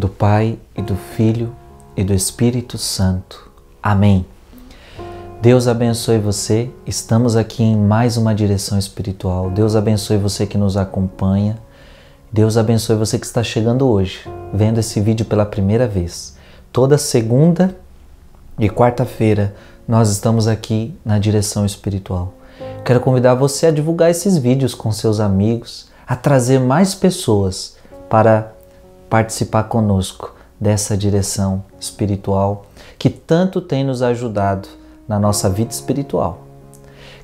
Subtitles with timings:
[0.00, 1.54] do Pai e do Filho
[1.94, 3.50] e do Espírito Santo.
[3.82, 4.24] Amém.
[5.42, 6.70] Deus abençoe você.
[6.86, 9.50] Estamos aqui em mais uma direção espiritual.
[9.50, 11.58] Deus abençoe você que nos acompanha.
[12.32, 16.34] Deus abençoe você que está chegando hoje, vendo esse vídeo pela primeira vez.
[16.72, 17.76] Toda segunda
[18.58, 19.54] e quarta-feira
[19.86, 22.32] nós estamos aqui na direção espiritual.
[22.86, 27.76] Quero convidar você a divulgar esses vídeos com seus amigos, a trazer mais pessoas
[28.08, 28.54] para
[29.10, 34.68] participar conosco dessa direção espiritual que tanto tem nos ajudado
[35.08, 36.46] na nossa vida espiritual.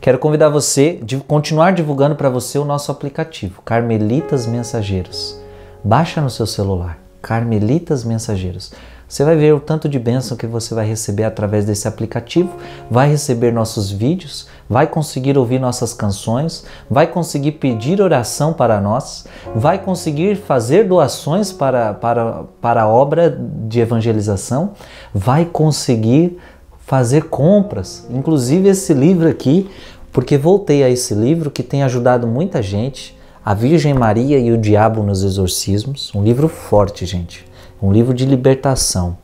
[0.01, 5.41] Quero convidar você a continuar divulgando para você o nosso aplicativo, Carmelitas Mensageiros.
[5.85, 8.73] Baixa no seu celular, Carmelitas Mensageiros.
[9.09, 12.51] Você vai ver o tanto de bênção que você vai receber através desse aplicativo,
[12.91, 19.25] vai receber nossos vídeos, vai conseguir ouvir nossas canções, vai conseguir pedir oração para nós,
[19.55, 23.31] vai conseguir fazer doações para, para, para a obra
[23.69, 24.73] de evangelização,
[25.15, 26.39] vai conseguir
[26.81, 29.71] fazer compras, inclusive esse livro aqui,
[30.13, 34.59] porque voltei a esse livro que tem ajudado muita gente, A Virgem Maria e o
[34.59, 37.47] Diabo nos Exorcismos, um livro forte, gente
[37.81, 39.19] um livro de libertação.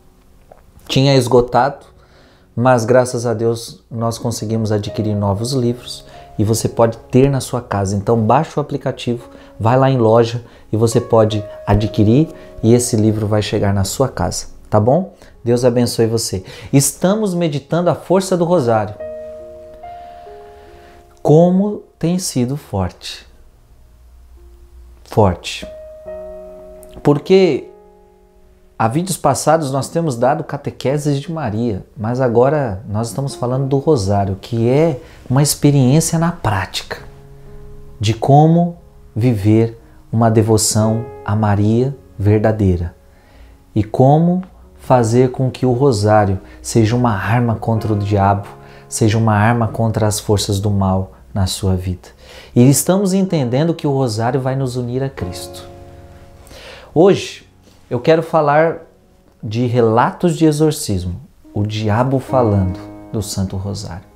[0.86, 1.86] Tinha esgotado,
[2.54, 6.04] mas graças a Deus nós conseguimos adquirir novos livros
[6.38, 7.96] e você pode ter na sua casa.
[7.96, 12.28] Então baixa o aplicativo, vai lá em loja e você pode adquirir
[12.62, 15.14] e esse livro vai chegar na sua casa, tá bom?
[15.44, 16.44] Deus abençoe você.
[16.72, 18.94] Estamos meditando a força do rosário.
[21.22, 23.26] Como tem sido forte.
[25.04, 25.66] Forte.
[27.02, 27.71] Porque
[28.82, 33.78] Há vídeos passados nós temos dado catequeses de Maria, mas agora nós estamos falando do
[33.78, 35.00] Rosário, que é
[35.30, 36.98] uma experiência na prática
[38.00, 38.76] de como
[39.14, 42.92] viver uma devoção a Maria verdadeira
[43.72, 44.42] e como
[44.80, 48.48] fazer com que o Rosário seja uma arma contra o diabo,
[48.88, 52.08] seja uma arma contra as forças do mal na sua vida.
[52.52, 55.68] E estamos entendendo que o Rosário vai nos unir a Cristo.
[56.92, 57.51] Hoje
[57.92, 58.86] eu quero falar
[59.42, 61.20] de relatos de exorcismo,
[61.52, 62.80] o diabo falando
[63.12, 64.06] do Santo Rosário.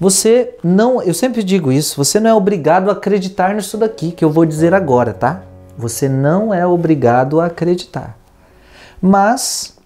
[0.00, 4.24] Você não, eu sempre digo isso, você não é obrigado a acreditar nisso daqui que
[4.24, 5.42] eu vou dizer agora, tá?
[5.78, 8.18] Você não é obrigado a acreditar.
[9.00, 9.78] Mas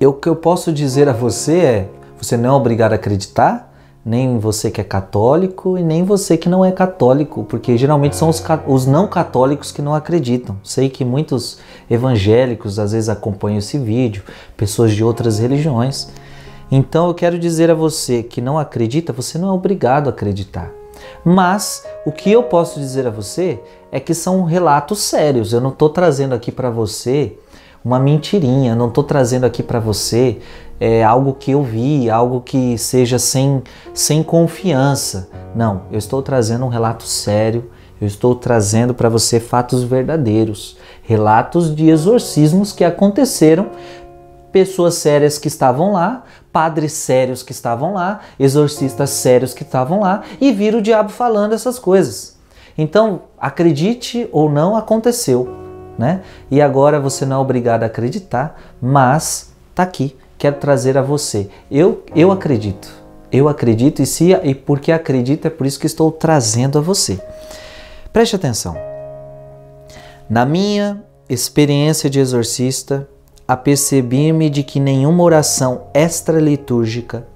[0.00, 3.73] o que eu posso dizer a você é: você não é obrigado a acreditar,
[4.04, 8.28] nem você que é católico e nem você que não é católico, porque geralmente são
[8.28, 10.58] os, os, não católicos que não acreditam.
[10.62, 14.22] Sei que muitos evangélicos às vezes acompanham esse vídeo,
[14.56, 16.08] pessoas de outras religiões.
[16.70, 20.70] Então eu quero dizer a você que não acredita, você não é obrigado a acreditar.
[21.24, 23.58] Mas o que eu posso dizer a você
[23.90, 25.52] é que são relatos sérios.
[25.52, 27.38] Eu não estou trazendo aqui para você
[27.84, 30.38] uma mentirinha, não estou trazendo aqui para você
[30.80, 33.62] é, algo que eu vi, algo que seja sem,
[33.92, 35.28] sem confiança.
[35.54, 41.74] Não, eu estou trazendo um relato sério, eu estou trazendo para você fatos verdadeiros, relatos
[41.74, 43.68] de exorcismos que aconteceram,
[44.50, 50.22] pessoas sérias que estavam lá, padres sérios que estavam lá, exorcistas sérios que estavam lá
[50.40, 52.36] e viram o diabo falando essas coisas.
[52.78, 55.64] Então, acredite ou não, aconteceu
[55.98, 56.22] né?
[56.50, 61.48] E agora você não é obrigado a acreditar, mas tá aqui, quero trazer a você.
[61.70, 62.88] Eu eu acredito.
[63.30, 67.20] Eu acredito e se e porque acredito é por isso que estou trazendo a você.
[68.12, 68.76] Preste atenção.
[70.30, 73.08] Na minha experiência de exorcista,
[73.46, 77.26] apercebi-me de que nenhuma oração extra-litúrgica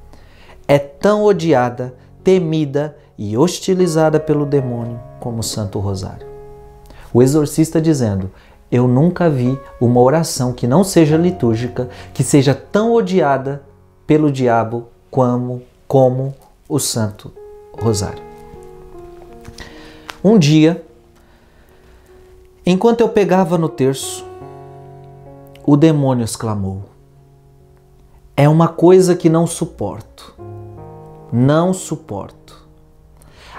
[0.67, 6.27] é tão odiada, temida e hostilizada pelo demônio como o Santo Rosário.
[7.13, 8.31] O exorcista dizendo:
[8.71, 13.63] eu nunca vi uma oração que não seja litúrgica, que seja tão odiada
[14.07, 16.35] pelo diabo como, como
[16.69, 17.33] o Santo
[17.73, 18.23] Rosário.
[20.23, 20.85] Um dia,
[22.67, 24.27] enquanto eu pegava no terço,
[25.65, 26.83] o demônio exclamou:
[28.37, 30.35] É uma coisa que não suporto.
[31.33, 32.67] Não suporto.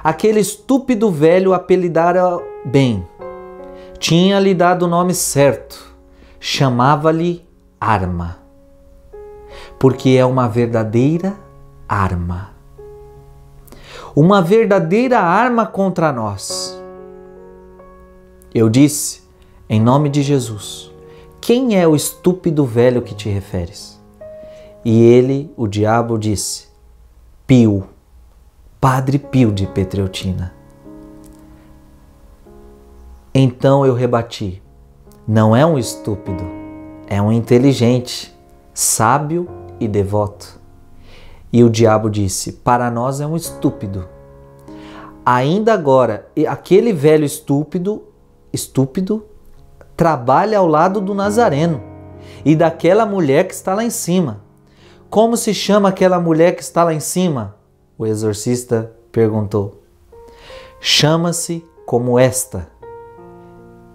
[0.04, 3.06] Aquele estúpido velho apelidara bem
[4.00, 5.94] tinha-lhe dado o nome certo,
[6.40, 7.46] chamava-lhe
[7.80, 8.38] arma,
[9.78, 11.36] porque é uma verdadeira
[11.88, 12.52] arma.
[14.16, 16.82] Uma verdadeira arma contra nós.
[18.54, 19.24] Eu disse,
[19.70, 20.92] em nome de Jesus,
[21.40, 24.02] quem é o estúpido velho que te referes?
[24.84, 26.68] E ele, o diabo, disse,
[27.46, 27.88] Pio,
[28.80, 30.59] Padre Pio de Petreutina.
[33.34, 34.62] Então eu rebati:
[35.28, 36.44] Não é um estúpido,
[37.08, 38.36] é um inteligente,
[38.74, 39.48] sábio
[39.80, 40.60] e devoto.
[41.54, 44.08] E o diabo disse: Para nós é um estúpido.
[45.26, 48.04] Ainda agora, aquele velho estúpido,
[48.52, 49.26] estúpido,
[49.96, 51.84] trabalha ao lado do Nazareno
[52.44, 54.42] e daquela mulher que está lá em cima.
[55.10, 57.56] Como se chama aquela mulher que está lá em cima?
[57.98, 59.84] O exorcista perguntou.
[60.80, 62.79] Chama-se como esta.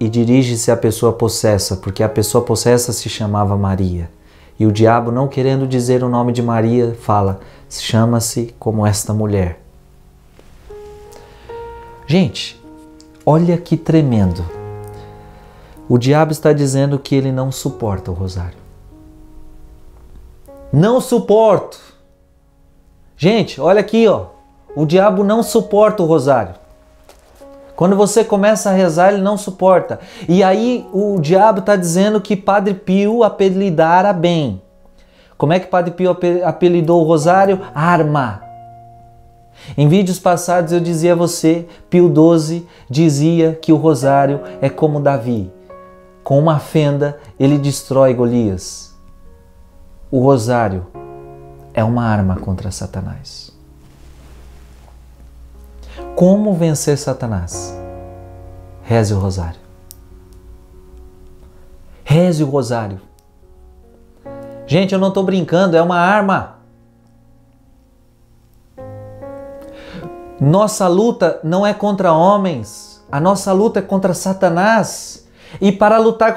[0.05, 4.11] E dirige-se à pessoa possessa, porque a pessoa possessa se chamava Maria.
[4.61, 7.41] E o diabo, não querendo dizer o nome de Maria, fala:
[7.71, 9.63] chama-se como esta mulher.
[12.07, 12.63] Gente,
[13.25, 14.45] olha que tremendo.
[15.89, 18.59] O diabo está dizendo que ele não suporta o rosário.
[20.71, 21.81] Não suporto.
[23.17, 24.27] Gente, olha aqui, ó.
[24.77, 26.57] O diabo não suporta o rosário.
[27.77, 29.99] Quando você começa a rezar, ele não suporta.
[30.29, 34.63] E aí o diabo está dizendo que Padre Pio apelidara bem.
[35.37, 37.61] Como é que Padre Pio apelidou o rosário?
[37.75, 38.43] Arma.
[39.77, 45.01] Em vídeos passados eu dizia a você, Pio XII dizia que o rosário é como
[45.01, 45.53] Davi.
[46.23, 48.95] Com uma fenda ele destrói Golias.
[50.11, 50.87] O rosário
[51.73, 53.44] é uma arma contra Satanás.
[56.15, 57.77] Como vencer Satanás?
[58.85, 59.59] Reze o rosário.
[62.05, 63.01] Reze o rosário.
[64.65, 66.55] Gente, eu não estou brincando, é uma arma.
[70.41, 75.27] Nossa luta não é contra homens, a nossa luta é contra Satanás.
[75.61, 76.37] E para lutar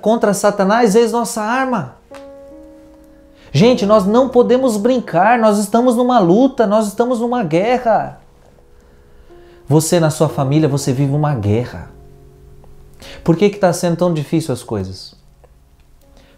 [0.00, 1.96] contra Satanás, eis nossa arma.
[3.52, 8.19] Gente, nós não podemos brincar, nós estamos numa luta, nós estamos numa guerra.
[9.70, 11.92] Você na sua família, você vive uma guerra.
[13.22, 15.14] Por que está sendo tão difícil as coisas?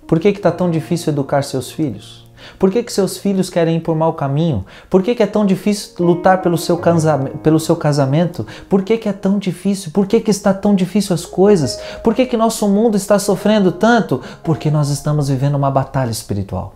[0.06, 2.30] Por que está tão difícil educar seus filhos?
[2.58, 4.66] Por que, que seus filhos querem ir por mau caminho?
[4.90, 8.46] Por que, que é tão difícil lutar pelo seu, casamento, pelo seu casamento?
[8.68, 9.92] Por que, que é tão difícil?
[9.92, 11.80] Por que, que está tão difícil as coisas?
[12.04, 14.20] Por que, que nosso mundo está sofrendo tanto?
[14.44, 16.74] Porque nós estamos vivendo uma batalha espiritual.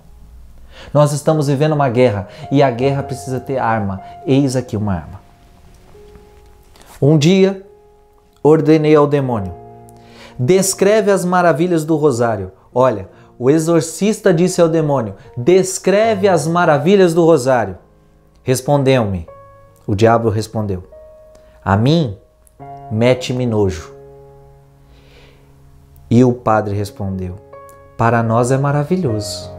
[0.95, 4.01] Nós estamos vivendo uma guerra e a guerra precisa ter arma.
[4.27, 5.26] Eis aqui uma arma.
[7.01, 7.65] Um dia
[8.43, 9.55] ordenei ao demônio:
[10.39, 12.53] descreve as maravilhas do rosário.
[12.75, 13.09] Olha,
[13.39, 17.77] o exorcista disse ao demônio: Descreve as maravilhas do rosário.
[18.43, 19.27] Respondeu-me.
[19.87, 20.85] O diabo respondeu:
[21.65, 22.17] A mim,
[22.91, 23.95] mete-me nojo.
[26.11, 27.37] E o padre respondeu:
[27.97, 29.55] Para nós é maravilhoso.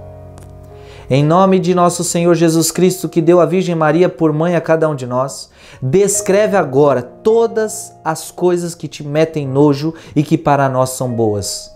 [1.09, 4.61] Em nome de nosso Senhor Jesus Cristo, que deu a Virgem Maria por mãe a
[4.61, 5.49] cada um de nós,
[5.81, 11.75] descreve agora todas as coisas que te metem nojo e que para nós são boas.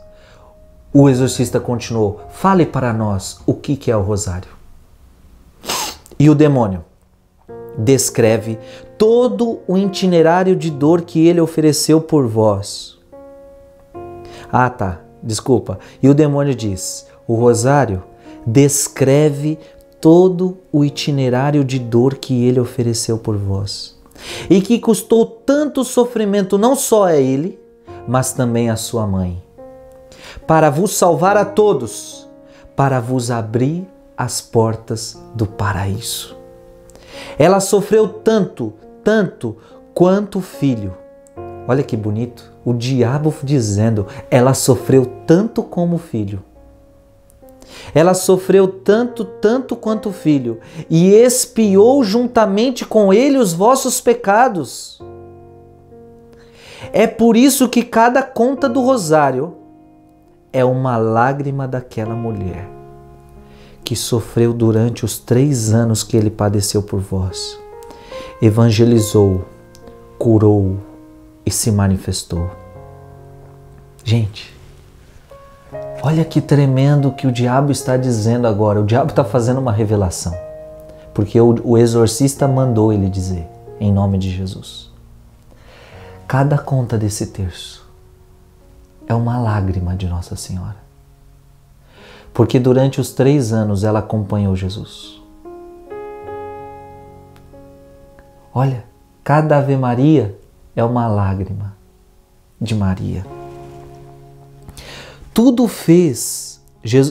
[0.94, 4.50] O exorcista continuou: Fale para nós o que é o rosário.
[6.19, 6.83] E o demônio
[7.77, 8.59] descreve
[8.97, 12.97] todo o itinerário de dor que ele ofereceu por vós.
[14.52, 15.80] Ah, tá, desculpa.
[16.04, 18.04] E o demônio diz: O rosário
[18.45, 19.57] descreve
[20.02, 23.98] todo o itinerário de dor que ele ofereceu por vós.
[24.50, 27.60] E que custou tanto sofrimento não só a ele,
[28.08, 29.42] mas também a sua mãe
[30.48, 32.28] para vos salvar a todos,
[32.76, 36.36] para vos abrir as portas do paraíso.
[37.38, 39.56] Ela sofreu tanto, tanto
[39.94, 40.96] quanto o filho.
[41.68, 46.44] Olha que bonito, o diabo dizendo: ela sofreu tanto como o filho.
[47.94, 50.59] Ela sofreu tanto, tanto quanto o filho,
[50.90, 55.01] e expiou juntamente com ele os vossos pecados.
[56.92, 59.56] É por isso que cada conta do rosário
[60.51, 62.68] é uma lágrima daquela mulher
[63.83, 67.59] que sofreu durante os três anos que ele padeceu por vós.
[68.42, 69.45] Evangelizou,
[70.18, 70.78] curou
[71.45, 72.49] e se manifestou.
[74.04, 74.56] Gente,
[76.02, 78.81] olha que tremendo que o diabo está dizendo agora.
[78.81, 80.36] O diabo está fazendo uma revelação,
[81.14, 83.48] porque o, o exorcista mandou ele dizer,
[83.80, 84.90] em nome de Jesus.
[86.28, 87.86] Cada conta desse terço
[89.08, 90.78] é uma lágrima de Nossa Senhora.
[92.34, 95.22] Porque durante os três anos ela acompanhou Jesus.
[98.54, 98.86] Olha,
[99.24, 100.38] cada Ave Maria
[100.76, 101.74] é uma lágrima
[102.60, 103.26] de Maria.
[105.33, 106.61] Tudo fez,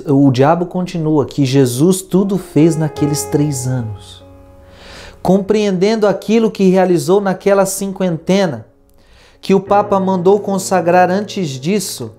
[0.06, 4.22] o diabo continua, que Jesus tudo fez naqueles três anos.
[5.22, 8.66] Compreendendo aquilo que realizou naquela cinquentena,
[9.40, 12.12] que o Papa mandou consagrar antes disso,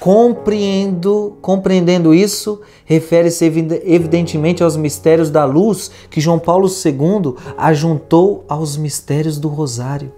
[0.00, 8.76] Compreendo, compreendendo isso, refere-se evidentemente aos mistérios da luz que João Paulo II ajuntou aos
[8.76, 10.12] mistérios do rosário.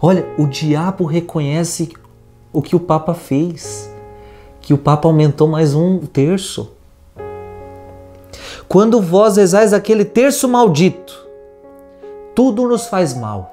[0.00, 1.90] Olha, o diabo reconhece
[2.52, 3.92] o que o Papa fez,
[4.64, 6.72] que o Papa aumentou mais um terço.
[8.68, 11.26] Quando vós rezais aquele terço maldito,
[12.34, 13.50] tudo nos faz mal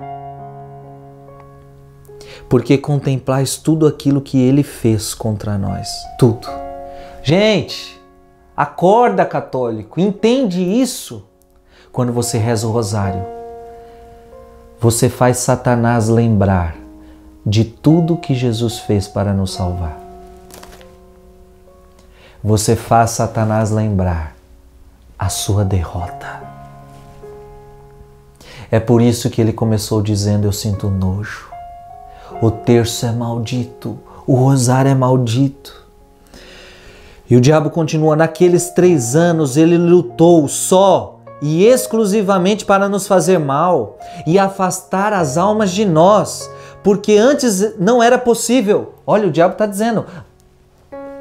[2.52, 5.88] porque contemplais tudo aquilo que ele fez contra nós.
[6.20, 6.50] Tudo.
[7.24, 7.98] Gente,
[8.58, 11.24] acorda, católico, entende isso.
[11.94, 13.24] Quando você reza o rosário,
[14.82, 16.76] você faz Satanás lembrar
[17.46, 20.01] de tudo que Jesus fez para nos salvar.
[22.44, 24.36] Você faz Satanás lembrar
[25.18, 26.42] a sua derrota.
[28.72, 31.52] É por isso que ele começou dizendo: Eu sinto nojo.
[32.42, 35.86] O terço é maldito, o rosário é maldito.
[37.30, 43.38] E o diabo continua: naqueles três anos ele lutou só e exclusivamente para nos fazer
[43.38, 46.50] mal e afastar as almas de nós,
[46.84, 48.96] porque antes não era possível.
[49.06, 50.08] Olha, o diabo está dizendo: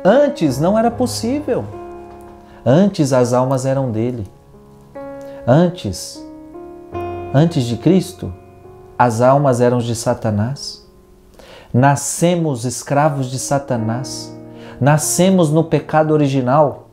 [0.04, 1.64] antes não era possível.
[2.64, 4.26] Antes as almas eram dele.
[5.46, 6.24] Antes,
[7.32, 8.32] antes de Cristo,
[8.98, 10.86] as almas eram de Satanás.
[11.72, 14.36] Nascemos escravos de Satanás.
[14.80, 16.88] Nascemos no pecado original.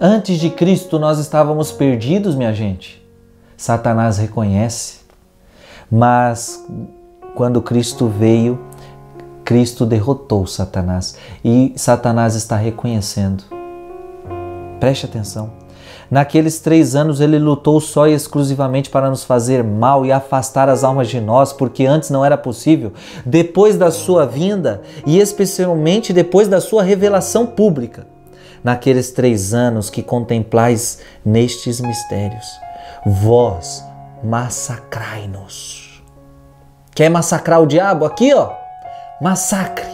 [0.00, 3.04] Antes de Cristo nós estávamos perdidos, minha gente.
[3.56, 5.00] Satanás reconhece.
[5.90, 6.64] Mas
[7.34, 8.58] quando Cristo veio,
[9.48, 13.44] Cristo derrotou Satanás e Satanás está reconhecendo.
[14.78, 15.52] Preste atenção.
[16.10, 20.84] Naqueles três anos ele lutou só e exclusivamente para nos fazer mal e afastar as
[20.84, 22.92] almas de nós, porque antes não era possível.
[23.24, 28.06] Depois da sua vinda e especialmente depois da sua revelação pública,
[28.62, 32.44] naqueles três anos que contemplais nestes mistérios,
[33.06, 33.82] vós
[34.22, 36.02] massacrai-nos.
[36.94, 38.04] Quer massacrar o diabo?
[38.04, 38.57] Aqui, ó,
[39.20, 39.86] massacre.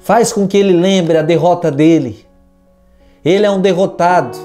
[0.00, 2.30] Faz com que ele lembre a derrota dele
[3.24, 4.36] ele é um derrotado.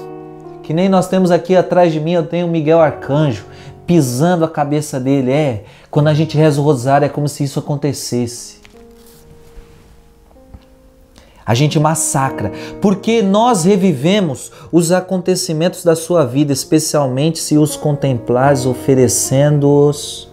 [0.62, 3.44] Que nem nós temos aqui atrás de mim, eu tenho Miguel Arcanjo
[3.86, 5.30] pisando a cabeça dele.
[5.30, 8.56] É, quando a gente reza o rosário é como se isso acontecesse.
[11.44, 12.50] A gente massacra,
[12.82, 20.28] porque nós revivemos os acontecimentos da sua vida, especialmente se os contemplares oferecendo-os,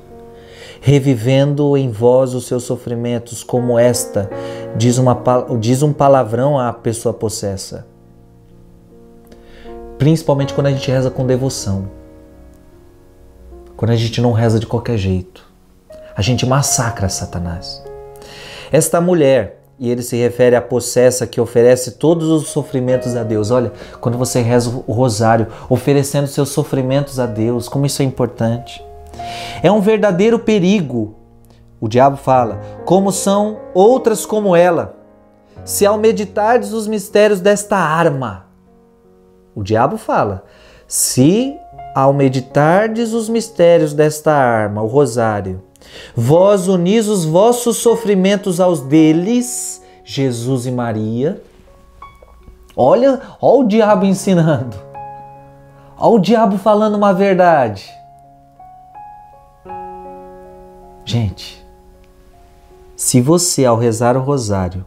[0.86, 4.30] revivendo em vós os seus sofrimentos, como esta,
[4.76, 5.18] diz, uma,
[5.58, 7.86] diz um palavrão à pessoa possessa
[9.98, 11.90] Principalmente quando a gente reza com devoção.
[13.78, 15.46] Quando a gente não reza de qualquer jeito.
[16.14, 17.82] A gente massacra Satanás.
[18.70, 23.50] Esta mulher, e ele se refere à possessa que oferece todos os sofrimentos a Deus.
[23.50, 23.72] Olha,
[24.02, 28.84] quando você reza o rosário, oferecendo seus sofrimentos a Deus, como isso é importante.
[29.62, 31.16] É um verdadeiro perigo.
[31.80, 34.96] O diabo fala, como são outras como ela.
[35.66, 38.48] Se ao meditardes os mistérios desta arma,
[39.56, 40.44] o diabo fala:
[40.88, 41.58] se
[41.96, 45.62] ao meditardes os mistérios desta arma, o rosário,
[46.16, 51.42] vós unis os vossos sofrimentos aos deles, Jesus e Maria.
[52.76, 54.76] Olha, olha o diabo ensinando.
[55.98, 57.90] Olha o diabo falando uma verdade.
[61.06, 61.64] Gente,
[62.96, 64.86] se você ao rezar o rosário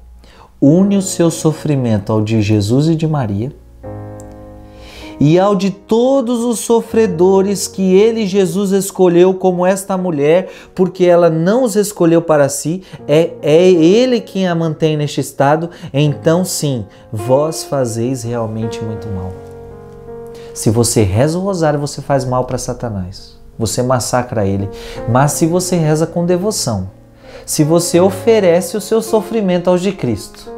[0.60, 3.52] une o seu sofrimento ao de Jesus e de Maria,
[5.18, 11.30] e ao de todos os sofredores que ele, Jesus, escolheu como esta mulher, porque ela
[11.30, 16.86] não os escolheu para si, é, é ele quem a mantém neste estado, então sim,
[17.12, 19.32] vós fazeis realmente muito mal.
[20.52, 23.35] Se você reza o rosário, você faz mal para Satanás.
[23.58, 24.68] Você massacra ele.
[25.08, 26.90] Mas se você reza com devoção,
[27.44, 30.50] se você oferece o seu sofrimento aos de Cristo,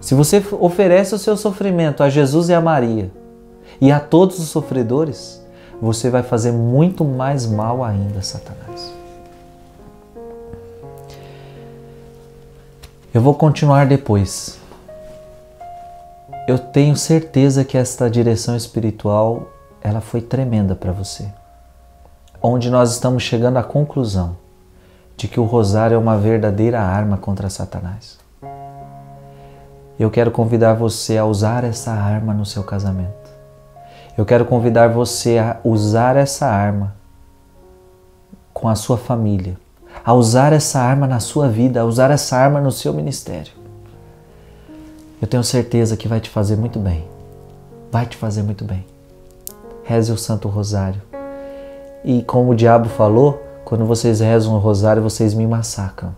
[0.00, 3.10] se você oferece o seu sofrimento a Jesus e a Maria
[3.80, 5.44] e a todos os sofredores,
[5.80, 8.92] você vai fazer muito mais mal ainda Satanás.
[13.12, 14.58] Eu vou continuar depois.
[16.46, 19.48] Eu tenho certeza que esta direção espiritual
[19.86, 21.28] ela foi tremenda para você.
[22.42, 24.36] Onde nós estamos chegando à conclusão
[25.16, 28.18] de que o rosário é uma verdadeira arma contra Satanás.
[29.96, 33.30] Eu quero convidar você a usar essa arma no seu casamento.
[34.18, 36.92] Eu quero convidar você a usar essa arma
[38.52, 39.56] com a sua família,
[40.04, 43.52] a usar essa arma na sua vida, a usar essa arma no seu ministério.
[45.22, 47.06] Eu tenho certeza que vai te fazer muito bem.
[47.92, 48.95] Vai te fazer muito bem.
[49.86, 51.00] Reze o Santo Rosário.
[52.04, 56.14] E como o diabo falou, quando vocês rezam o rosário, vocês me massacram.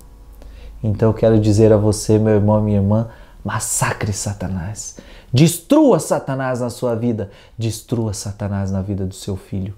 [0.82, 3.08] Então eu quero dizer a você, meu irmão, minha irmã,
[3.44, 4.96] massacre Satanás.
[5.30, 9.74] Destrua Satanás na sua vida, destrua Satanás na vida do seu filho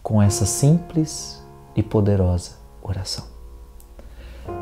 [0.00, 1.42] com essa simples
[1.74, 3.24] e poderosa oração.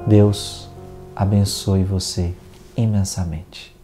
[0.07, 0.69] Deus
[1.15, 2.33] abençoe você
[2.75, 3.77] imensamente.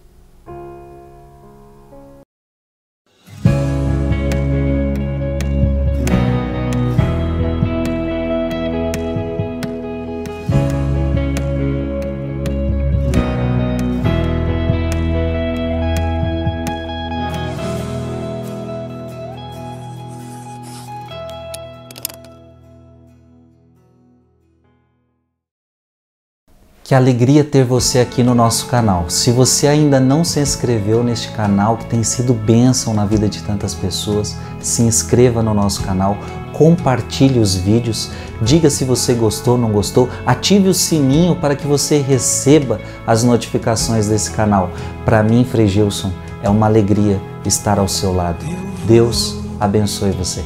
[26.88, 29.10] Que alegria ter você aqui no nosso canal.
[29.10, 33.42] Se você ainda não se inscreveu neste canal que tem sido bênção na vida de
[33.42, 36.16] tantas pessoas, se inscreva no nosso canal,
[36.54, 41.66] compartilhe os vídeos, diga se você gostou ou não gostou, ative o sininho para que
[41.66, 44.70] você receba as notificações desse canal.
[45.04, 46.10] Para mim, Frei Gilson,
[46.42, 48.42] é uma alegria estar ao seu lado.
[48.86, 50.42] Deus abençoe você.